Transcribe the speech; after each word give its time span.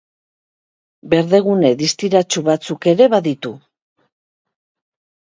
Berdegune 1.13 1.71
distiratsu 1.83 2.45
batzuk 2.51 2.91
ere 2.95 3.13
baditu. 3.19 3.57